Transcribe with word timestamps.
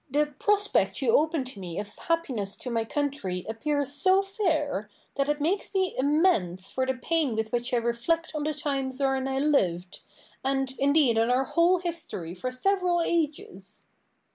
Douglas. 0.09 0.29
The 0.33 0.35
prospect 0.43 1.01
you 1.03 1.15
open 1.15 1.43
to 1.43 1.59
me 1.59 1.79
of 1.79 1.95
happiness 1.95 2.55
to 2.55 2.71
my 2.71 2.85
country 2.85 3.45
appears 3.47 3.93
so 3.93 4.23
fair, 4.23 4.89
that 5.13 5.29
it 5.29 5.39
makes 5.39 5.71
me 5.75 5.95
amends 5.95 6.71
for 6.71 6.87
the 6.87 6.95
pain 6.95 7.35
with 7.35 7.51
which 7.51 7.71
I 7.71 7.77
reflect 7.77 8.33
on 8.33 8.45
the 8.45 8.53
times 8.55 8.99
wherein 8.99 9.27
I 9.27 9.37
lived, 9.37 9.99
and 10.43 10.73
indeed 10.79 11.19
on 11.19 11.29
our 11.29 11.45
whole 11.45 11.77
history 11.77 12.33
for 12.33 12.49
several 12.49 12.99
ages. 13.05 13.83